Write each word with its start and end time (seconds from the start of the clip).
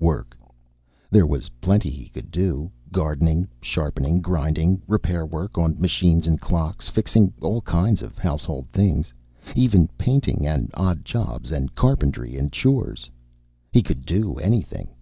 Work. 0.00 0.36
There 1.10 1.26
was 1.26 1.48
plenty 1.62 1.88
he 1.88 2.10
could 2.10 2.30
do: 2.30 2.70
gardening, 2.92 3.48
sharpening, 3.62 4.20
grinding, 4.20 4.82
repair 4.86 5.24
work 5.24 5.56
on 5.56 5.80
machines 5.80 6.26
and 6.26 6.38
clocks, 6.38 6.90
fixing 6.90 7.32
all 7.40 7.62
kinds 7.62 8.02
of 8.02 8.18
household 8.18 8.68
things. 8.70 9.14
Even 9.56 9.88
painting 9.96 10.46
and 10.46 10.70
odd 10.74 11.06
jobs 11.06 11.50
and 11.50 11.74
carpentry 11.74 12.36
and 12.36 12.52
chores. 12.52 13.08
He 13.72 13.82
could 13.82 14.04
do 14.04 14.34
anything. 14.34 14.94